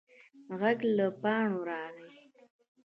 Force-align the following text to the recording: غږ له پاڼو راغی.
غږ 0.59 0.79
له 0.97 1.07
پاڼو 1.21 1.59
راغی. 1.69 2.09